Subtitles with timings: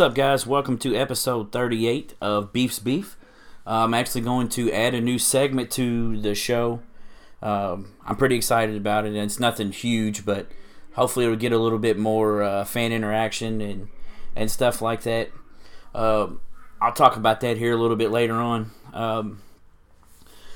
[0.00, 0.46] What's up, guys?
[0.46, 3.18] Welcome to episode 38 of Beef's Beef.
[3.66, 6.80] Uh, I'm actually going to add a new segment to the show.
[7.42, 10.50] Um, I'm pretty excited about it, and it's nothing huge, but
[10.94, 13.88] hopefully it'll get a little bit more uh, fan interaction and
[14.34, 15.32] and stuff like that.
[15.94, 16.40] Um,
[16.80, 18.70] I'll talk about that here a little bit later on.
[18.94, 19.42] Um,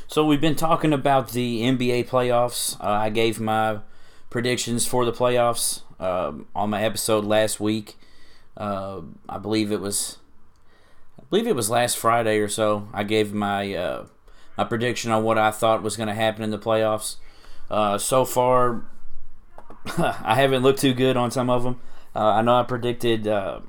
[0.07, 2.81] so we've been talking about the NBA playoffs.
[2.81, 3.81] Uh, I gave my
[4.31, 7.99] predictions for the playoffs um, on my episode last week.
[8.57, 10.19] Uh, I believe it was,
[11.19, 12.89] I believe it was last Friday or so.
[12.93, 14.07] I gave my uh,
[14.57, 17.17] my prediction on what I thought was going to happen in the playoffs.
[17.71, 18.85] Uh, so far,
[19.99, 21.81] I haven't looked too good on some of them.
[22.15, 23.61] Uh, I know I predicted uh,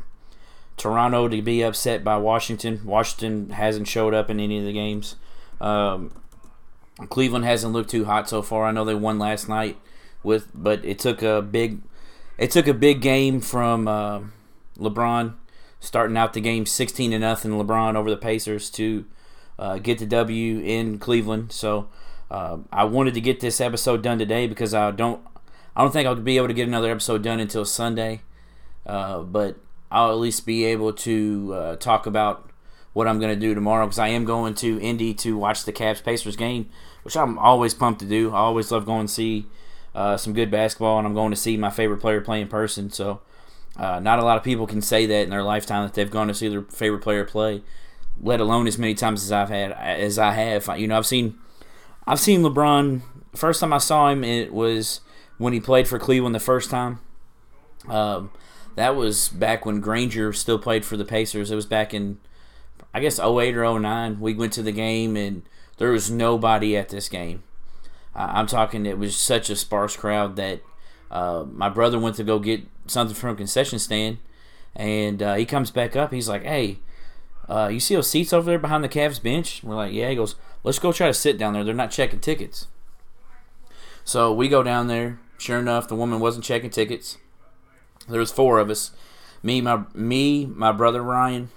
[0.78, 2.82] Toronto to be upset by Washington.
[2.86, 5.16] Washington hasn't showed up in any of the games.
[5.60, 6.12] Um,
[7.10, 8.66] Cleveland hasn't looked too hot so far.
[8.66, 9.78] I know they won last night
[10.22, 11.82] with, but it took a big,
[12.38, 13.88] it took a big game from
[14.78, 15.36] LeBron
[15.80, 17.52] starting out the game 16 to nothing.
[17.52, 19.06] LeBron over the Pacers to
[19.58, 21.52] uh, get the W in Cleveland.
[21.52, 21.88] So
[22.30, 25.22] uh, I wanted to get this episode done today because I don't,
[25.76, 28.22] I don't think I'll be able to get another episode done until Sunday.
[28.86, 29.58] Uh, but
[29.92, 32.50] I'll at least be able to uh, talk about
[32.94, 35.74] what I'm going to do tomorrow because I am going to Indy to watch the
[35.74, 36.70] Cavs Pacers game,
[37.04, 38.32] which I'm always pumped to do.
[38.32, 39.48] I always love going to see
[39.94, 42.90] uh, some good basketball, and I'm going to see my favorite player play in person.
[42.90, 43.22] So,
[43.78, 46.28] uh, not a lot of people can say that in their lifetime that they've gone
[46.28, 47.62] to see their favorite player play,
[48.22, 50.70] let alone as many times as I've had as I have.
[50.80, 51.38] You know, I've seen
[52.08, 53.02] I've seen LeBron.
[53.36, 55.02] First time I saw him, it was
[55.38, 57.00] when he played for Cleveland the first time.
[57.90, 58.32] Um,
[58.76, 61.52] that was back when Granger still played for the Pacers.
[61.52, 62.20] It was back in,
[62.94, 64.20] I guess, 08 or 09.
[64.20, 65.44] We went to the game and
[65.78, 67.44] there was nobody at this game.
[68.16, 70.62] Uh, I'm talking, it was such a sparse crowd that
[71.12, 74.18] uh, my brother went to go get something from concession stand
[74.76, 76.12] and uh, he comes back up.
[76.12, 76.80] He's like, hey,
[77.48, 79.62] uh, you see those seats over there behind the Cavs bench?
[79.64, 80.10] We're like, yeah.
[80.10, 81.64] He goes, let's go try to sit down there.
[81.64, 82.68] They're not checking tickets.
[84.04, 85.20] So we go down there.
[85.38, 87.18] Sure enough, the woman wasn't checking tickets.
[88.08, 88.92] There was four of us.
[89.44, 91.50] Me, my me, my brother Ryan,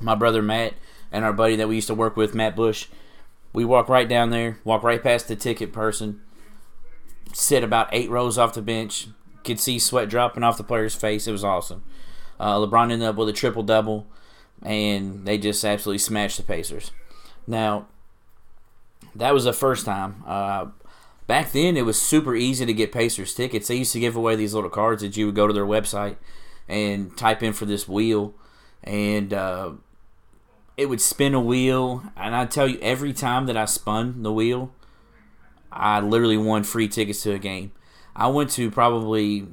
[0.00, 0.74] my brother Matt,
[1.12, 2.88] and our buddy that we used to work with, Matt Bush.
[3.52, 6.20] We walk right down there, walk right past the ticket person,
[7.32, 9.08] sit about eight rows off the bench,
[9.46, 11.26] could see sweat dropping off the player's face.
[11.26, 11.82] It was awesome.
[12.38, 14.06] Uh, LeBron ended up with a triple double,
[14.62, 16.90] and they just absolutely smashed the Pacers.
[17.46, 17.86] Now,
[19.14, 20.22] that was the first time.
[20.26, 20.66] Uh,
[21.26, 23.68] back then, it was super easy to get Pacers tickets.
[23.68, 26.16] They used to give away these little cards that you would go to their website
[26.68, 28.34] and type in for this wheel,
[28.84, 29.72] and uh,
[30.76, 32.02] it would spin a wheel.
[32.16, 34.72] And I tell you, every time that I spun the wheel,
[35.72, 37.72] I literally won free tickets to a game.
[38.16, 39.46] I went to probably,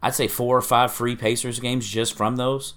[0.00, 2.74] I'd say four or five free Pacers games just from those.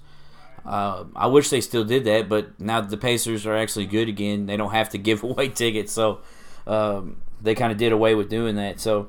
[0.66, 4.47] Uh, I wish they still did that, but now the Pacers are actually good again,
[4.47, 6.19] they don't have to give away tickets, so
[6.66, 8.79] um, they kind of did away with doing that.
[8.79, 9.07] So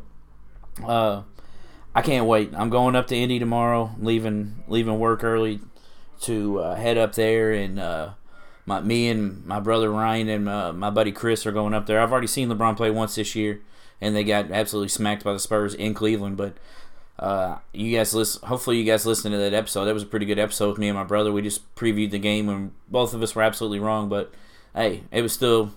[0.86, 1.22] uh,
[1.94, 2.52] I can't wait.
[2.54, 5.60] I'm going up to Indy tomorrow, leaving leaving work early
[6.20, 8.10] to uh, head up there, and uh,
[8.66, 12.00] my me and my brother Ryan and my, my buddy Chris are going up there.
[12.00, 13.60] I've already seen LeBron play once this year,
[14.00, 16.54] and they got absolutely smacked by the Spurs in Cleveland, but.
[17.20, 18.47] Uh, you guys listen.
[18.47, 19.86] Hopefully, you guys listened to that episode.
[19.86, 21.32] That was a pretty good episode with me and my brother.
[21.32, 24.08] We just previewed the game, and both of us were absolutely wrong.
[24.08, 24.32] But
[24.72, 25.72] hey, it was still,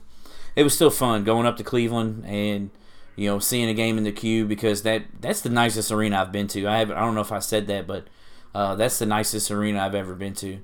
[0.56, 2.70] it was still fun going up to Cleveland and
[3.16, 6.32] you know seeing a game in the Cube because that that's the nicest arena I've
[6.32, 6.68] been to.
[6.68, 8.06] I have I don't know if I said that, but
[8.54, 10.60] uh, that's the nicest arena I've ever been to.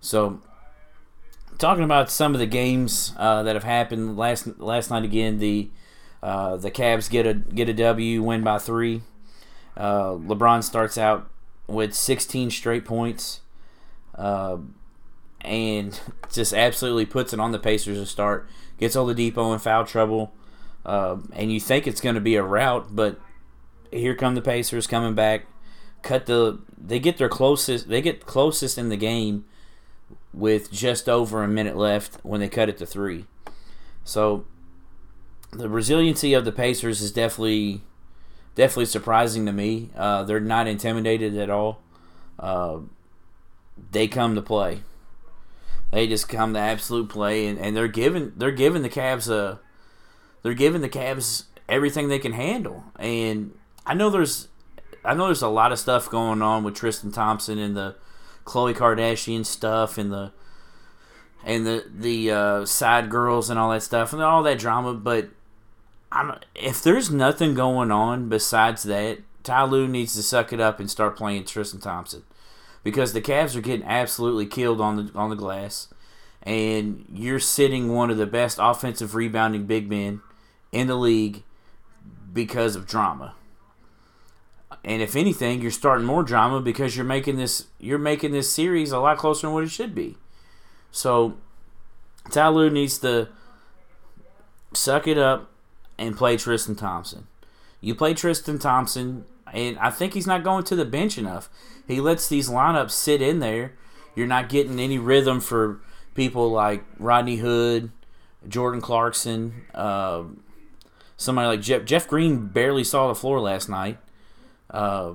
[0.00, 0.40] So,
[1.58, 5.70] talking about some of the games uh, that have happened last last night again, the
[6.22, 9.02] uh, the Cavs get a get a W, win by three.
[9.76, 11.30] Uh, LeBron starts out
[11.66, 13.40] with 16 straight points,
[14.14, 14.56] uh,
[15.42, 16.00] and
[16.32, 18.48] just absolutely puts it on the Pacers to start.
[18.78, 20.32] Gets Oladipo in foul trouble,
[20.84, 23.20] uh, and you think it's going to be a rout, but
[23.90, 25.46] here come the Pacers coming back.
[26.02, 29.44] Cut the they get their closest they get closest in the game
[30.32, 33.24] with just over a minute left when they cut it to three.
[34.04, 34.44] So
[35.56, 37.82] the resiliency of the Pacers is definitely
[38.54, 39.90] definitely surprising to me.
[39.96, 41.80] Uh, they're not intimidated at all.
[42.38, 42.78] Uh,
[43.92, 44.82] they come to play.
[45.92, 49.60] They just come to absolute play, and, and they're giving they're giving the Cavs a
[50.42, 52.84] they're giving the Cavs everything they can handle.
[52.98, 53.56] And
[53.86, 54.48] I know there's
[55.04, 57.94] I know there's a lot of stuff going on with Tristan Thompson and the
[58.44, 60.32] Khloe Kardashian stuff and the
[61.44, 65.28] and the the uh, side girls and all that stuff and all that drama, but
[66.16, 70.80] I'm, if there's nothing going on besides that, Ty Lue needs to suck it up
[70.80, 72.22] and start playing Tristan Thompson
[72.82, 75.88] because the Cavs are getting absolutely killed on the on the glass,
[76.42, 80.22] and you're sitting one of the best offensive rebounding big men
[80.72, 81.42] in the league
[82.32, 83.34] because of drama.
[84.84, 88.90] And if anything, you're starting more drama because you're making this you're making this series
[88.90, 90.16] a lot closer than what it should be.
[90.90, 91.36] So
[92.30, 93.28] Ty Lue needs to
[94.72, 95.50] suck it up
[95.98, 97.26] and play Tristan Thompson.
[97.80, 101.48] You play Tristan Thompson, and I think he's not going to the bench enough.
[101.86, 103.74] He lets these lineups sit in there.
[104.14, 105.80] You're not getting any rhythm for
[106.14, 107.90] people like Rodney Hood,
[108.48, 110.24] Jordan Clarkson, uh,
[111.16, 111.84] somebody like Jeff.
[111.84, 113.98] Jeff Green barely saw the floor last night.
[114.70, 115.12] Uh,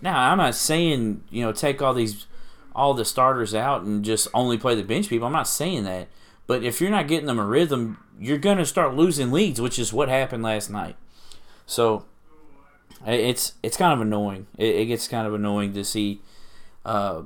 [0.00, 2.26] now I'm not saying you know take all these
[2.74, 5.26] all the starters out and just only play the bench people.
[5.26, 6.08] I'm not saying that,
[6.46, 9.78] but if you're not getting them a rhythm, you're going to start losing leads, which
[9.78, 10.96] is what happened last night.
[11.66, 12.04] So
[13.06, 14.46] it's it's kind of annoying.
[14.56, 16.20] It, it gets kind of annoying to see.
[16.84, 17.22] Uh,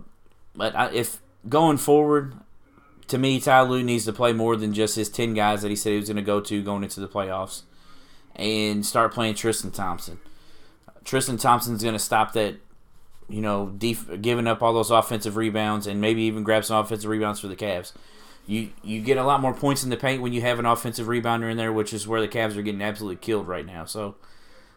[0.55, 2.34] but I, if going forward,
[3.08, 5.76] to me, Ty Lue needs to play more than just his ten guys that he
[5.76, 7.62] said he was going to go to going into the playoffs,
[8.34, 10.19] and start playing Tristan Thompson.
[11.05, 12.56] Tristan Thompson's going to stop that,
[13.28, 17.08] you know, def- giving up all those offensive rebounds and maybe even grab some offensive
[17.08, 17.93] rebounds for the Cavs.
[18.46, 21.06] You you get a lot more points in the paint when you have an offensive
[21.06, 23.84] rebounder in there, which is where the Cavs are getting absolutely killed right now.
[23.84, 24.16] So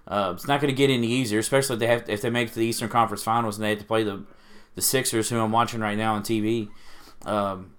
[0.08, 2.54] uh, it's not going to get any easier, especially if they have if they make
[2.54, 4.24] the Eastern Conference Finals and they have to play the
[4.76, 6.70] the Sixers, who I'm watching right now on TV.
[7.26, 7.74] Um,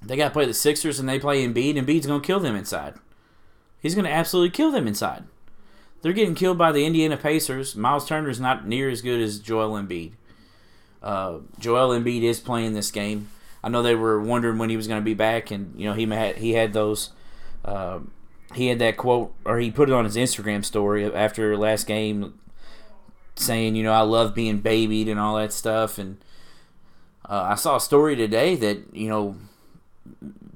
[0.00, 1.74] they got to play the Sixers and they play Embiid.
[1.74, 2.94] Embiid's going to kill them inside.
[3.80, 5.24] He's going to absolutely kill them inside.
[6.00, 7.76] They're getting killed by the Indiana Pacers.
[7.76, 10.12] Miles Turner is not near as good as Joel Embiid.
[11.02, 13.28] Uh, Joel Embiid is playing this game.
[13.64, 15.94] I know they were wondering when he was going to be back, and you know
[15.94, 17.10] he had he had those.
[17.64, 18.00] Uh,
[18.54, 22.38] he had that quote, or he put it on his Instagram story after last game,
[23.34, 25.96] saying, you know, I love being babied and all that stuff.
[25.96, 26.18] And
[27.28, 29.36] uh, I saw a story today that you know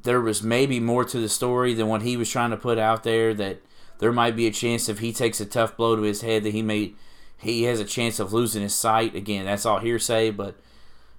[0.02, 3.04] there was maybe more to the story than what he was trying to put out
[3.04, 3.32] there.
[3.32, 3.60] That
[3.98, 6.52] there might be a chance if he takes a tough blow to his head that
[6.52, 6.94] he may
[7.38, 9.14] he has a chance of losing his sight.
[9.14, 10.56] Again, that's all hearsay, but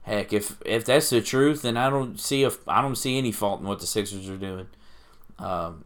[0.07, 3.31] heck, if if that's the truth, then I don't see if I don't see any
[3.31, 4.67] fault in what the Sixers are doing.
[5.37, 5.83] Um,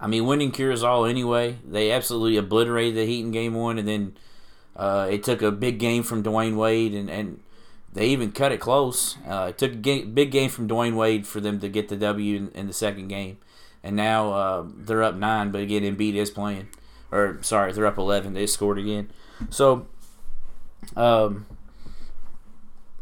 [0.00, 1.58] I mean, winning cures all anyway.
[1.66, 4.16] They absolutely obliterated the Heat in Game One, and then
[4.76, 7.40] uh, it took a big game from Dwyane Wade, and, and
[7.92, 9.16] they even cut it close.
[9.26, 12.36] Uh, it took a big game from Dwyane Wade for them to get the W
[12.36, 13.38] in, in the second game,
[13.82, 15.50] and now uh, they're up nine.
[15.50, 16.68] But again, Embiid is playing,
[17.10, 18.34] or sorry, they're up eleven.
[18.34, 19.10] They scored again.
[19.50, 19.86] So,
[20.94, 21.46] um,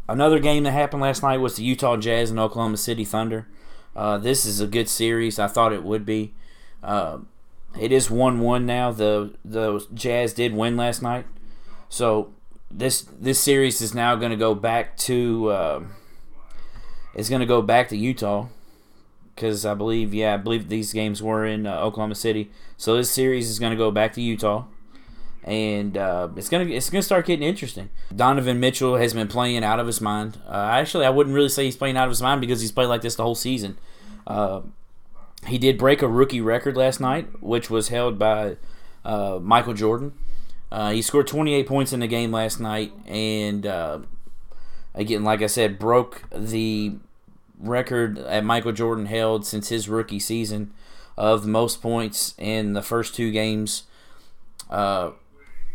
[0.07, 3.47] Another game that happened last night was the Utah Jazz and Oklahoma City Thunder.
[3.95, 5.39] Uh, this is a good series.
[5.39, 6.33] I thought it would be.
[6.83, 7.19] Uh,
[7.79, 8.91] it is one-one now.
[8.91, 11.25] The the Jazz did win last night,
[11.89, 12.33] so
[12.69, 15.49] this this series is now going to go back to.
[15.49, 15.83] Uh,
[17.15, 18.47] it's going to go back to Utah
[19.33, 22.51] because I believe, yeah, I believe these games were in uh, Oklahoma City.
[22.77, 24.65] So this series is going to go back to Utah
[25.45, 27.89] and uh, it's gonna it's gonna start getting interesting.
[28.13, 30.39] Donovan Mitchell has been playing out of his mind.
[30.47, 32.87] Uh, actually, I wouldn't really say he's playing out of his mind because he's played
[32.87, 33.77] like this the whole season.
[34.25, 34.61] Uh,
[35.45, 38.57] he did break a rookie record last night, which was held by
[39.05, 40.13] uh, Michael Jordan.
[40.71, 43.99] Uh, he scored 28 points in the game last night, and uh,
[44.95, 46.95] again, like I said, broke the
[47.59, 50.73] record that Michael Jordan held since his rookie season
[51.15, 53.83] of most points in the first two games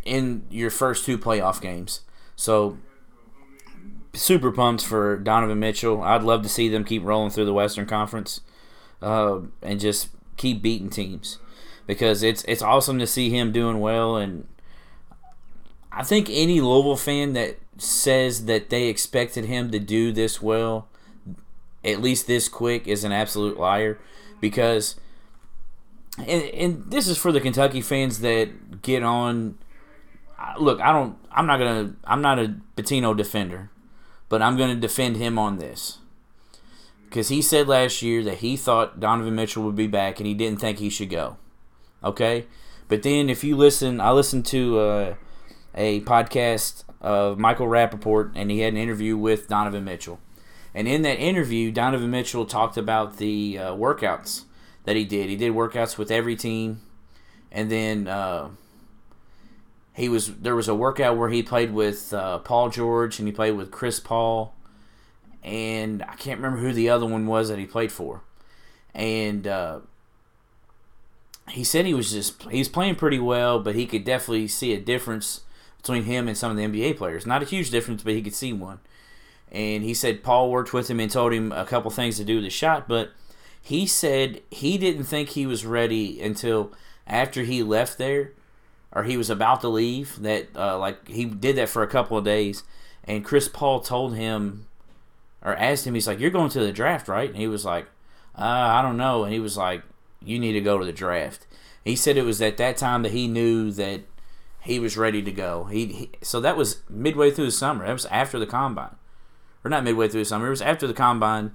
[0.04, 2.00] in your first two playoff games.
[2.37, 2.78] So
[4.12, 6.02] super pumped for Donovan Mitchell.
[6.02, 8.40] I'd love to see them keep rolling through the Western Conference
[9.02, 11.38] uh, and just keep beating teams
[11.87, 14.16] because it's it's awesome to see him doing well.
[14.16, 14.47] And
[15.92, 20.88] I think any Louisville fan that says that they expected him to do this well,
[21.85, 23.99] at least this quick, is an absolute liar
[24.40, 24.97] because.
[26.19, 29.57] And, and this is for the Kentucky fans that get on
[30.59, 31.16] look, I don't.
[31.30, 31.94] I'm not gonna.
[32.04, 33.70] I'm not a Pitino defender,
[34.28, 35.99] but I'm gonna defend him on this
[37.11, 40.35] because he said last year that he thought Donovan Mitchell would be back and he
[40.35, 41.37] didn't think he should go.
[42.04, 42.47] Okay,
[42.88, 45.14] but then if you listen, I listened to uh,
[45.75, 50.20] a podcast of Michael Rapaport and he had an interview with Donovan Mitchell.
[50.73, 54.44] And in that interview, Donovan Mitchell talked about the uh, workouts
[54.85, 55.28] that he did.
[55.28, 56.80] He did workouts with every team,
[57.50, 58.50] and then uh,
[59.92, 63.32] he was there was a workout where he played with uh, Paul George and he
[63.32, 64.54] played with Chris Paul,
[65.42, 68.23] and I can't remember who the other one was that he played for,
[68.94, 69.80] and uh,
[71.49, 74.80] he said he was just he's playing pretty well, but he could definitely see a
[74.80, 75.40] difference
[75.78, 77.26] between him and some of the NBA players.
[77.26, 78.80] Not a huge difference, but he could see one.
[79.50, 82.37] and he said Paul worked with him and told him a couple things to do
[82.37, 83.11] with the shot, but
[83.61, 86.73] he said he didn't think he was ready until
[87.06, 88.32] after he left there,
[88.92, 90.20] or he was about to leave.
[90.23, 92.62] That uh, like he did that for a couple of days,
[93.04, 94.66] and Chris Paul told him
[95.42, 97.87] or asked him, he's like, "You're going to the draft, right?" And he was like,
[98.37, 99.82] uh, "I don't know," and he was like,
[100.23, 101.47] "You need to go to the draft."
[101.85, 104.02] He said it was at that time that he knew that
[104.61, 105.64] he was ready to go.
[105.64, 107.87] He, he so that was midway through the summer.
[107.87, 108.97] That was after the combine,
[109.64, 110.49] or not midway through the summer.
[110.49, 111.52] It was after the combine,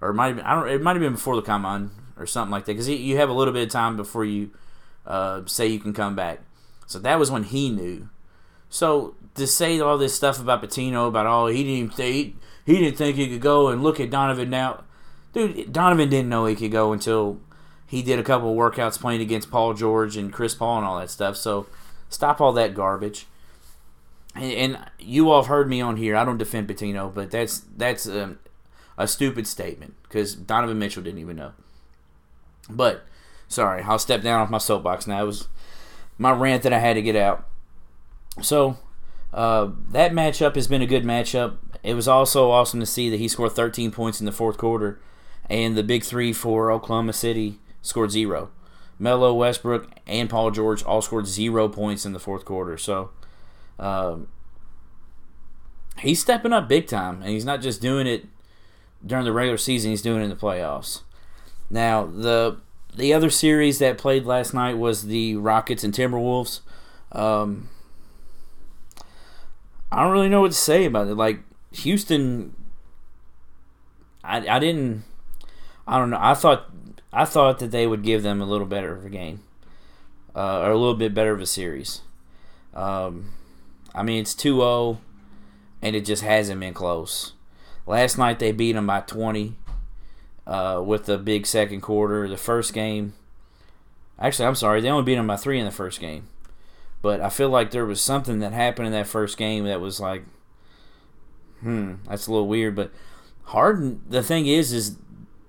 [0.00, 0.68] or it might have been, I don't.
[0.68, 2.72] It might have been before the combine or something like that.
[2.72, 4.50] Because you have a little bit of time before you
[5.06, 6.40] uh, say you can come back.
[6.86, 8.08] So that was when he knew.
[8.68, 12.96] So to say all this stuff about Pitino, about oh he didn't think he didn't
[12.96, 14.84] think he could go, and look at Donovan now,
[15.32, 15.72] dude.
[15.72, 17.40] Donovan didn't know he could go until
[17.86, 20.98] he did a couple of workouts playing against Paul George and Chris Paul and all
[20.98, 21.36] that stuff.
[21.36, 21.66] So
[22.14, 23.26] Stop all that garbage.
[24.34, 26.16] And, and you all have heard me on here.
[26.16, 28.38] I don't defend Pitino, but that's that's um,
[28.96, 31.52] a stupid statement because Donovan Mitchell didn't even know.
[32.70, 33.04] But
[33.48, 35.22] sorry, I'll step down off my soapbox now.
[35.22, 35.48] It was
[36.18, 37.46] my rant that I had to get out.
[38.42, 38.78] So
[39.32, 41.56] uh, that matchup has been a good matchup.
[41.82, 45.00] It was also awesome to see that he scored 13 points in the fourth quarter,
[45.50, 48.50] and the big three for Oklahoma City scored zero.
[48.98, 52.78] Melo, Westbrook, and Paul George all scored zero points in the fourth quarter.
[52.78, 53.10] So
[53.78, 54.28] um,
[55.98, 58.26] he's stepping up big time, and he's not just doing it
[59.04, 61.02] during the regular season; he's doing it in the playoffs.
[61.70, 62.58] Now the
[62.96, 66.60] the other series that played last night was the Rockets and Timberwolves.
[67.12, 67.68] Um,
[69.90, 71.14] I don't really know what to say about it.
[71.14, 71.40] Like
[71.72, 72.54] Houston,
[74.22, 75.04] I I didn't.
[75.86, 76.18] I don't know.
[76.20, 76.70] I thought
[77.12, 79.42] I thought that they would give them a little better of a game,
[80.34, 82.00] uh, or a little bit better of a series.
[82.74, 83.32] Um,
[83.94, 85.00] I mean, it's 2 0,
[85.80, 87.34] and it just hasn't been close.
[87.86, 89.54] Last night they beat them by 20
[90.46, 92.28] uh, with the big second quarter.
[92.28, 93.14] The first game,
[94.18, 96.28] actually, I'm sorry, they only beat them by three in the first game.
[97.02, 100.00] But I feel like there was something that happened in that first game that was
[100.00, 100.24] like,
[101.60, 102.74] hmm, that's a little weird.
[102.74, 102.92] But
[103.44, 104.96] Harden, the thing is, is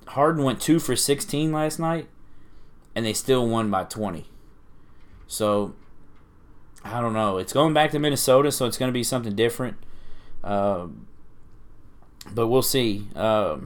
[0.08, 2.08] Harden went two for 16 last night,
[2.94, 4.26] and they still won by 20.
[5.28, 5.76] So,
[6.84, 7.38] I don't know.
[7.38, 9.78] It's going back to Minnesota, so it's going to be something different.
[10.44, 10.88] Uh,
[12.34, 13.08] but we'll see.
[13.16, 13.58] Uh,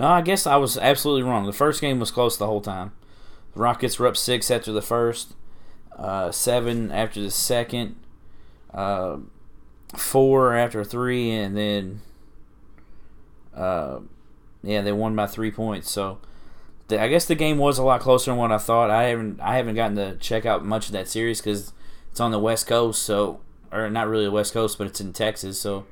[0.00, 1.44] no, I guess I was absolutely wrong.
[1.44, 2.92] The first game was close the whole time.
[3.52, 5.34] The Rockets were up six after the first,
[5.98, 7.96] uh, seven after the second,
[8.72, 9.18] uh,
[9.94, 12.00] four after three, and then
[13.54, 14.00] uh,
[14.62, 15.90] yeah, they won by three points.
[15.90, 16.18] So
[16.88, 18.88] the, I guess the game was a lot closer than what I thought.
[18.88, 21.74] I haven't I haven't gotten to check out much of that series because
[22.10, 23.40] it's on the West Coast, so
[23.70, 25.60] or not really the West Coast, but it's in Texas.
[25.60, 25.84] So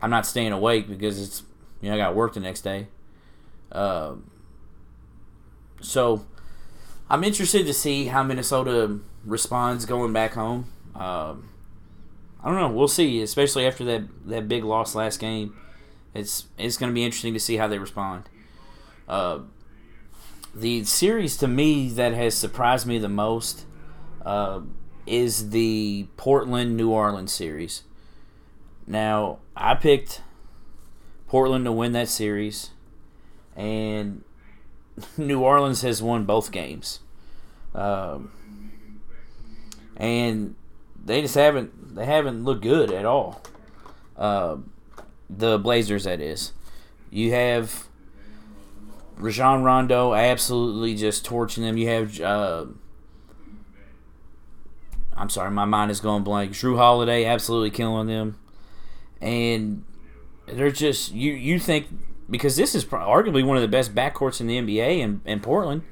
[0.00, 1.42] I'm not staying awake because it's
[1.80, 2.88] you know I got work the next day.
[3.72, 4.14] Uh,
[5.80, 6.24] so
[7.08, 10.66] I'm interested to see how Minnesota responds going back home.
[10.94, 11.50] Um,
[12.42, 12.70] I don't know.
[12.70, 15.56] We'll see, especially after that that big loss last game.
[16.14, 18.28] It's it's going to be interesting to see how they respond.
[19.08, 19.40] Uh,
[20.54, 23.66] the series to me that has surprised me the most
[24.24, 24.60] uh,
[25.06, 27.82] is the Portland New Orleans series.
[28.86, 30.22] Now I picked
[31.30, 32.70] Portland to win that series,
[33.54, 34.24] and
[35.16, 36.98] New Orleans has won both games,
[37.72, 38.32] um,
[39.96, 40.56] and
[41.04, 43.42] they just haven't they haven't looked good at all.
[44.16, 44.56] Uh,
[45.30, 46.52] the Blazers, that is.
[47.10, 47.86] You have
[49.16, 51.76] Rajon Rondo absolutely just torching them.
[51.76, 52.66] You have, uh,
[55.16, 56.54] I'm sorry, my mind is going blank.
[56.54, 58.36] Jrue Holiday absolutely killing them,
[59.20, 59.84] and
[60.54, 61.32] they're just you.
[61.32, 61.86] You think
[62.28, 65.82] because this is arguably one of the best backcourts in the NBA in, in Portland,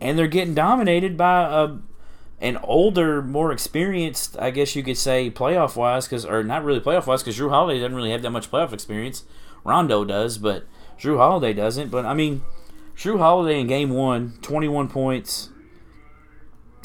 [0.00, 1.76] and they're getting dominated by a
[2.38, 6.80] an older, more experienced, I guess you could say, playoff wise, because or not really
[6.80, 9.24] playoff wise, because Jrue Holiday doesn't really have that much playoff experience.
[9.64, 10.66] Rondo does, but
[10.98, 11.90] Jrue Holiday doesn't.
[11.90, 12.42] But I mean,
[12.96, 15.50] Jrue Holiday in Game One, 21 points,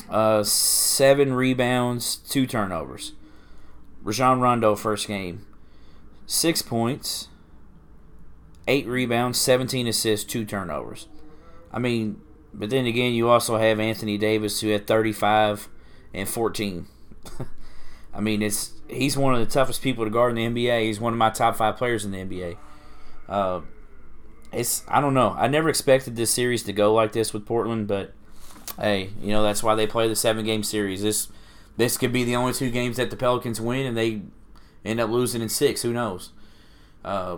[0.10, 3.14] uh, seven rebounds, two turnovers.
[4.04, 5.46] Rajon Rondo first game,
[6.32, 7.28] six points,
[8.66, 11.08] eight rebounds, 17 assists, two turnovers.
[11.74, 12.22] I mean,
[12.54, 15.68] but then again, you also have Anthony Davis who had 35
[16.14, 16.88] and 14.
[18.14, 20.86] I mean, it's he's one of the toughest people to guard in the NBA.
[20.86, 22.58] He's one of my top five players in the NBA.
[23.28, 23.62] Uh,
[24.54, 25.36] it's I don't know.
[25.38, 28.14] I never expected this series to go like this with Portland, but
[28.80, 31.02] hey, you know that's why they play the seven game series.
[31.02, 31.28] This
[31.78, 34.22] this could be the only two games that the Pelicans win, and they
[34.86, 35.82] end up losing in six.
[35.82, 36.32] Who knows?
[37.04, 37.38] Uh,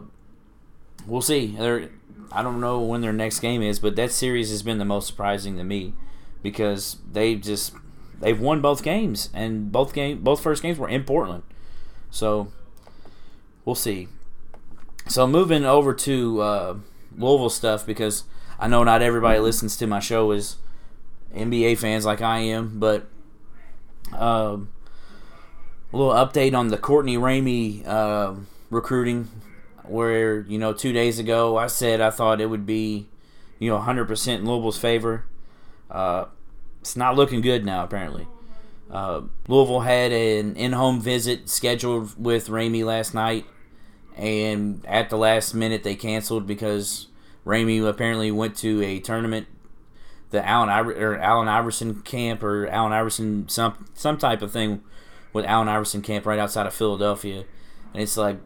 [1.06, 1.56] we'll see.
[1.58, 1.90] They're,
[2.32, 5.08] I don't know when their next game is, but that series has been the most
[5.08, 5.94] surprising to me
[6.42, 7.74] because they just
[8.20, 11.44] they've won both games and both game both first games were in Portland.
[12.12, 12.52] So
[13.66, 14.08] we'll see.
[15.08, 16.78] So moving over to uh,
[17.18, 18.24] Louisville stuff because
[18.60, 20.58] I know not everybody listens to my show is
[21.36, 23.08] NBA fans like I am, but
[24.14, 24.70] um,
[25.94, 28.34] a little update on the Courtney Ramey uh,
[28.72, 29.30] recruiting,
[29.84, 33.08] where you know two days ago I said I thought it would be
[33.60, 35.26] you know 100% in Louisville's favor.
[35.92, 36.26] Uh,
[36.82, 38.28] it's not looking good now apparently.
[38.90, 43.46] Uh, Louisville had an in-home visit scheduled with Ramey last night,
[44.18, 47.08] and at the last minute they canceled because
[47.46, 49.48] Ramey apparently went to a tournament,
[50.32, 54.82] the Allen or Allen Iverson camp or Allen Iverson some some type of thing
[55.34, 57.44] with Allen Iverson camp right outside of Philadelphia,
[57.94, 58.38] and it's like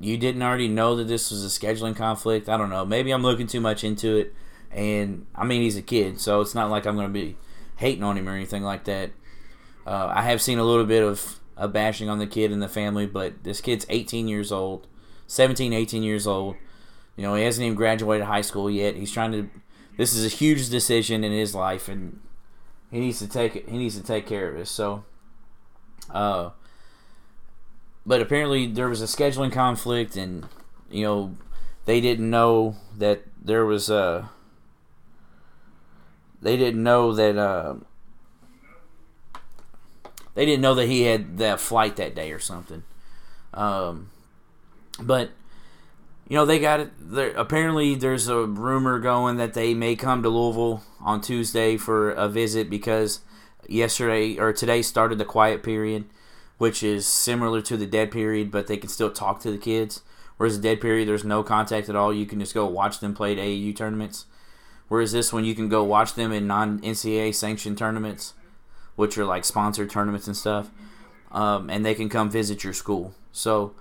[0.00, 2.48] you didn't already know that this was a scheduling conflict.
[2.48, 2.84] I don't know.
[2.84, 4.34] Maybe I'm looking too much into it,
[4.70, 7.36] and I mean he's a kid, so it's not like I'm going to be
[7.76, 9.10] hating on him or anything like that.
[9.86, 12.68] Uh, I have seen a little bit of a bashing on the kid and the
[12.68, 14.86] family, but this kid's 18 years old,
[15.26, 16.56] 17, 18 years old.
[17.16, 18.96] You know, he hasn't even graduated high school yet.
[18.96, 19.48] He's trying to.
[19.96, 22.20] This is a huge decision in his life, and
[22.90, 23.68] he needs to take it.
[23.68, 24.68] He needs to take care of it.
[24.68, 25.04] So,
[26.10, 26.50] uh,
[28.04, 30.46] but apparently there was a scheduling conflict, and
[30.90, 31.36] you know
[31.84, 33.96] they didn't know that there was a.
[33.96, 34.24] Uh,
[36.40, 37.36] they didn't know that.
[37.36, 37.76] Uh,
[40.34, 42.84] they didn't know that he had that flight that day or something.
[43.54, 44.10] Um,
[45.00, 45.30] but
[46.28, 46.90] you know they got it.
[47.00, 52.10] There, apparently, there's a rumor going that they may come to Louisville on Tuesday for
[52.10, 53.20] a visit because
[53.68, 56.04] yesterday or today started the quiet period,
[56.58, 60.02] which is similar to the dead period, but they can still talk to the kids.
[60.36, 62.12] Whereas the dead period, there's no contact at all.
[62.12, 64.26] You can just go watch them play at AAU tournaments.
[64.88, 68.34] Whereas this one, you can go watch them in non NCAA sanctioned tournaments,
[68.94, 70.70] which are like sponsored tournaments and stuff,
[71.32, 73.14] um, and they can come visit your school.
[73.32, 73.74] So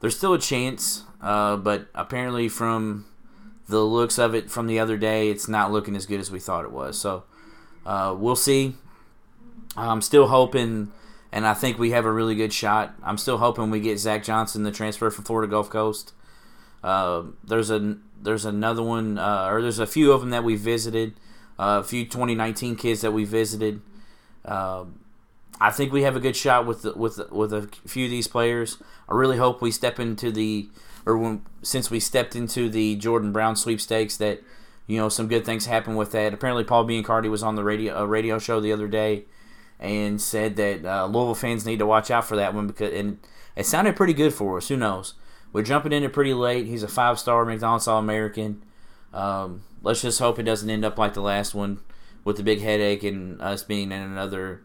[0.00, 3.06] there's still a chance, uh, but apparently from
[3.68, 6.38] the looks of it from the other day, it's not looking as good as we
[6.38, 6.98] thought it was.
[6.98, 7.24] So
[7.84, 8.74] uh, we'll see.
[9.76, 10.92] I'm still hoping,
[11.30, 12.94] and I think we have a really good shot.
[13.02, 16.12] I'm still hoping we get Zach Johnson, the transfer from Florida Gulf Coast.
[16.82, 20.56] Uh, there's a there's another one, uh, or there's a few of them that we
[20.56, 21.14] visited,
[21.58, 23.80] uh, a few 2019 kids that we visited.
[24.44, 24.84] Uh,
[25.60, 28.28] I think we have a good shot with the, with with a few of these
[28.28, 28.78] players.
[29.08, 30.68] I really hope we step into the
[31.06, 34.42] or when since we stepped into the Jordan Brown sweepstakes that
[34.86, 36.34] you know some good things happen with that.
[36.34, 39.24] Apparently, Paul Biancardi was on the radio a radio show the other day
[39.82, 43.18] and said that uh, Louisville fans need to watch out for that one because and
[43.56, 44.68] it sounded pretty good for us.
[44.68, 45.14] Who knows?
[45.52, 46.66] We're jumping in it pretty late.
[46.66, 48.62] He's a five star McDonald's All American.
[49.12, 51.80] Um, let's just hope it doesn't end up like the last one
[52.24, 54.62] with the big headache and us being in another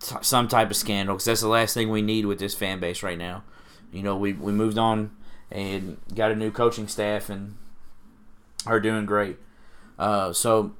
[0.00, 2.80] t- some type of scandal because that's the last thing we need with this fan
[2.80, 3.44] base right now.
[3.92, 5.14] You know, we, we moved on
[5.52, 7.56] and got a new coaching staff and
[8.66, 9.36] are doing great.
[9.98, 10.74] Uh, so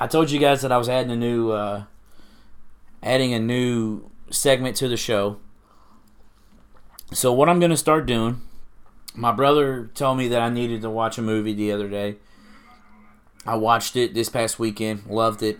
[0.00, 1.84] I told you guys that I was adding a new uh,
[3.02, 5.38] adding a new segment to the show.
[7.12, 8.40] So what I'm going to start doing,
[9.14, 12.16] my brother told me that I needed to watch a movie the other day.
[13.44, 15.58] I watched it this past weekend, loved it.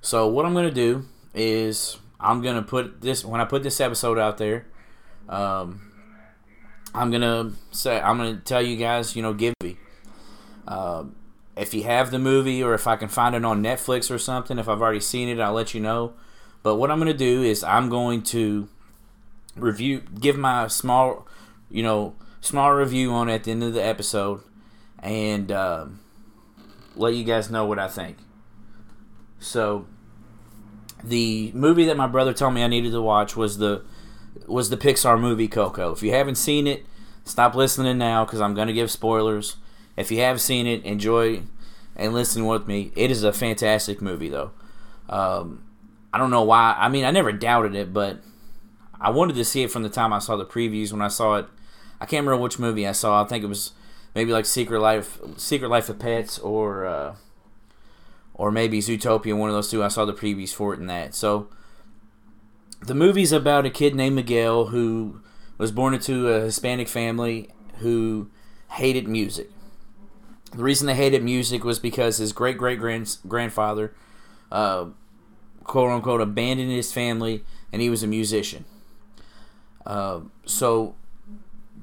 [0.00, 3.62] So what I'm going to do is I'm going to put this when I put
[3.62, 4.66] this episode out there,
[5.28, 5.92] um,
[6.92, 9.76] I'm going to say I'm going to tell you guys, you know, give me
[10.66, 11.04] uh,
[11.56, 14.58] if you have the movie or if I can find it on Netflix or something,
[14.58, 16.14] if I've already seen it, I'll let you know.
[16.62, 18.68] But what I'm going to do is I'm going to
[19.56, 21.26] review, give my small,
[21.70, 24.42] you know, small review on it at the end of the episode,
[25.00, 25.86] and uh,
[26.94, 28.18] let you guys know what I think.
[29.38, 29.86] So,
[31.02, 33.82] the movie that my brother told me I needed to watch was the
[34.46, 35.92] was the Pixar movie Coco.
[35.92, 36.86] If you haven't seen it,
[37.24, 39.56] stop listening now because I'm going to give spoilers.
[39.96, 41.42] If you have seen it, enjoy
[41.96, 42.92] and listen with me.
[42.96, 44.52] It is a fantastic movie, though.
[45.08, 45.64] Um,
[46.12, 46.74] I don't know why.
[46.78, 48.20] I mean, I never doubted it, but
[49.00, 50.92] I wanted to see it from the time I saw the previews.
[50.92, 51.46] When I saw it,
[52.00, 53.22] I can't remember which movie I saw.
[53.22, 53.72] I think it was
[54.14, 57.14] maybe like Secret Life, Secret Life of Pets, or uh,
[58.34, 59.36] or maybe Zootopia.
[59.36, 59.82] One of those two.
[59.84, 61.14] I saw the previews for it and that.
[61.14, 61.48] So
[62.80, 65.20] the movie's about a kid named Miguel who
[65.58, 68.30] was born into a Hispanic family who
[68.70, 69.50] hated music.
[70.52, 72.78] The reason they hated music was because his great great
[73.26, 73.94] grandfather,
[74.50, 74.86] uh,
[75.64, 78.64] quote unquote, abandoned his family and he was a musician.
[79.86, 80.94] Uh, so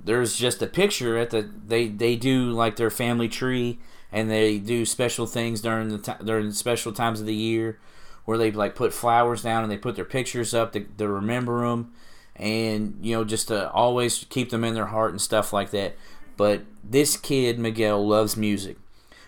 [0.03, 3.79] there's just a picture at the they they do like their family tree
[4.11, 7.79] and they do special things during the t- during special times of the year
[8.25, 11.67] where they like put flowers down and they put their pictures up to, to remember
[11.67, 11.91] them
[12.35, 15.95] and you know just to always keep them in their heart and stuff like that
[16.39, 18.77] but this kid miguel loves music.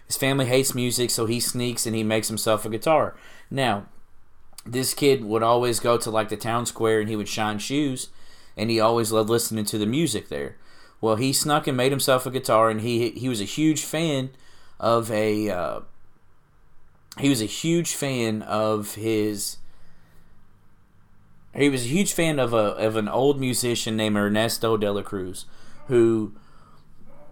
[0.08, 3.18] His family hates music so he sneaks and he makes himself a guitar.
[3.50, 3.88] Now
[4.66, 8.08] this kid would always go to like the town square and he would shine shoes
[8.56, 10.56] and he always loved listening to the music there.
[11.02, 14.30] Well he snuck and made himself a guitar and he he was a huge fan
[14.80, 15.80] of a uh,
[17.20, 19.58] he was a huge fan of his
[21.54, 25.02] he was a huge fan of a of an old musician named Ernesto de la
[25.02, 25.46] Cruz
[25.88, 26.32] who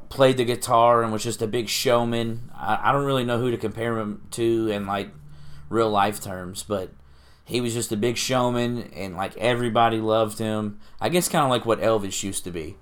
[0.10, 2.52] played the guitar and was just a big showman.
[2.56, 5.12] I, I don't really know who to compare him to in like
[5.70, 6.92] real life terms, but
[7.46, 10.80] he was just a big showman and like everybody loved him.
[11.00, 12.78] I guess kind of like what Elvis used to be.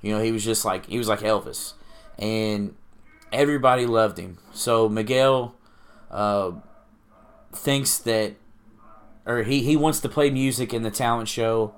[0.00, 1.72] You know, he was just like he was like Elvis,
[2.18, 2.74] and
[3.32, 4.38] everybody loved him.
[4.52, 5.54] So Miguel
[6.10, 6.52] uh,
[7.52, 8.36] thinks that,
[9.26, 11.74] or he, he wants to play music in the talent show,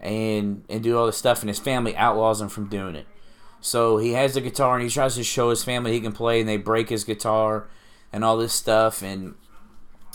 [0.00, 3.06] and and do all this stuff, and his family outlaws him from doing it.
[3.64, 6.40] So he has the guitar, and he tries to show his family he can play,
[6.40, 7.66] and they break his guitar,
[8.12, 9.36] and all this stuff, and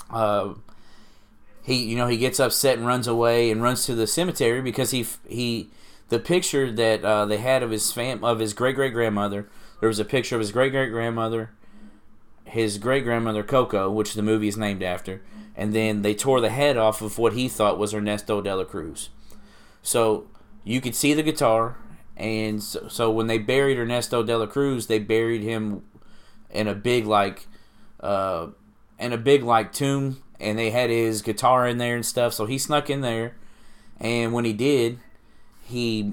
[0.08, 0.54] uh,
[1.64, 4.92] he you know he gets upset and runs away and runs to the cemetery because
[4.92, 5.68] he he
[6.10, 9.48] the picture that uh, they had of his fam of his great great grandmother
[9.80, 11.50] there was a picture of his great great grandmother,
[12.44, 15.22] his great grandmother Coco, which the movie is named after,
[15.56, 18.64] and then they tore the head off of what he thought was Ernesto de la
[18.64, 19.08] Cruz.
[19.82, 20.28] So
[20.62, 21.78] you could see the guitar,
[22.20, 25.82] and so, so when they buried Ernesto de la Cruz, they buried him
[26.50, 27.46] in a big like,
[28.00, 28.48] uh,
[28.98, 32.34] in a big like tomb, and they had his guitar in there and stuff.
[32.34, 33.36] So he snuck in there,
[33.98, 34.98] and when he did,
[35.64, 36.12] he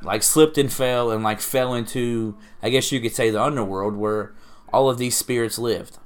[0.00, 3.96] like slipped and fell and like fell into I guess you could say the underworld
[3.96, 4.32] where
[4.72, 5.98] all of these spirits lived.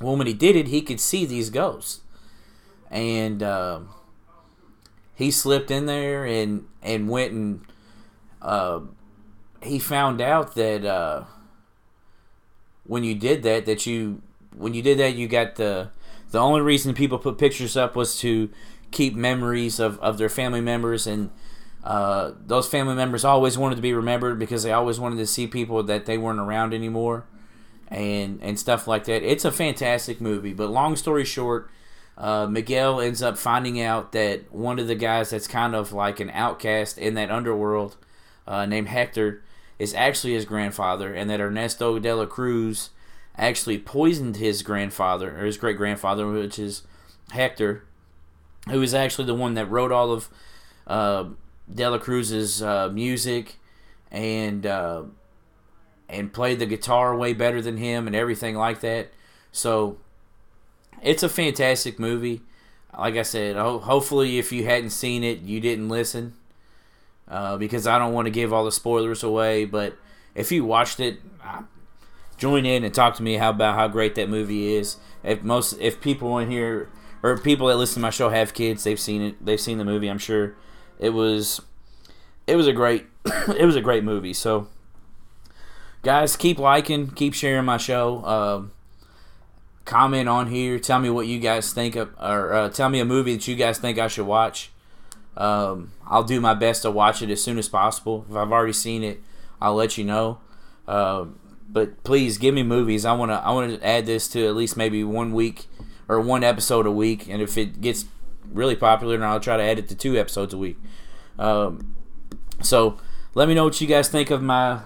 [0.00, 2.02] Well, when he did it, he could see these ghosts,
[2.88, 3.80] and uh,
[5.16, 7.66] he slipped in there and and went and
[8.42, 8.80] uh,
[9.62, 11.24] he found out that uh,
[12.84, 14.22] when you did that, that you
[14.56, 15.90] when you did that, you got the
[16.30, 18.50] the only reason people put pictures up was to
[18.90, 21.30] keep memories of, of their family members and
[21.82, 25.46] uh, those family members always wanted to be remembered because they always wanted to see
[25.46, 27.24] people that they weren't around anymore,
[27.88, 29.22] and and stuff like that.
[29.22, 30.52] It's a fantastic movie.
[30.52, 31.70] But long story short,
[32.18, 36.20] uh, Miguel ends up finding out that one of the guys that's kind of like
[36.20, 37.96] an outcast in that underworld,
[38.50, 39.42] uh, named Hector,
[39.78, 42.90] is actually his grandfather, and that Ernesto de la Cruz
[43.38, 46.82] actually poisoned his grandfather or his great grandfather, which is
[47.30, 47.84] Hector,
[48.68, 50.28] who is actually the one that wrote all of
[50.86, 51.24] uh,
[51.72, 53.56] Dela Cruz's uh, music
[54.10, 55.04] and uh,
[56.08, 59.12] and played the guitar way better than him and everything like that.
[59.52, 59.98] So
[61.00, 62.42] it's a fantastic movie.
[62.98, 66.34] Like I said, ho- hopefully if you hadn't seen it, you didn't listen
[67.30, 69.64] uh, because I don't want to give all the spoilers away.
[69.64, 69.96] But
[70.34, 71.20] if you watched it,
[72.36, 74.96] join in and talk to me how about how great that movie is.
[75.22, 76.90] If most if people in here
[77.22, 79.44] or people that listen to my show have kids, they've seen it.
[79.44, 80.08] They've seen the movie.
[80.08, 80.56] I'm sure
[80.98, 81.60] it was
[82.46, 84.32] it was a great it was a great movie.
[84.32, 84.68] So
[86.02, 88.22] guys, keep liking, keep sharing my show.
[88.24, 88.62] Uh,
[89.84, 90.78] comment on here.
[90.78, 93.56] Tell me what you guys think of, or uh, tell me a movie that you
[93.56, 94.70] guys think I should watch.
[95.40, 98.26] Um, I'll do my best to watch it as soon as possible.
[98.28, 99.22] If I've already seen it,
[99.60, 100.38] I'll let you know.
[100.86, 101.26] Uh,
[101.66, 103.06] but please give me movies.
[103.06, 105.66] I wanna I wanna add this to at least maybe one week
[106.08, 107.26] or one episode a week.
[107.26, 108.04] And if it gets
[108.52, 110.76] really popular, then I'll try to add it to two episodes a week.
[111.38, 111.96] Um,
[112.60, 112.98] so
[113.34, 114.80] let me know what you guys think of my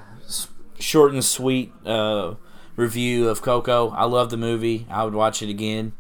[0.79, 2.35] short and sweet uh,
[2.77, 3.91] review of Coco.
[3.91, 4.87] I love the movie.
[4.89, 5.95] I would watch it again.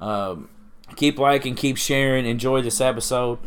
[0.00, 0.48] Um,
[0.94, 2.24] keep liking, keep sharing.
[2.24, 3.38] Enjoy this episode.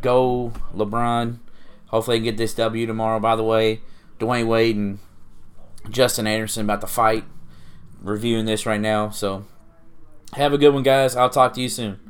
[0.00, 1.38] Go LeBron.
[1.86, 3.20] Hopefully, can get this W tomorrow.
[3.20, 3.80] By the way,
[4.18, 4.98] Dwyane Wade and
[5.88, 7.24] Justin Anderson about to fight.
[8.00, 9.10] Reviewing this right now.
[9.10, 9.44] So,
[10.34, 11.16] have a good one, guys.
[11.16, 12.09] I'll talk to you soon.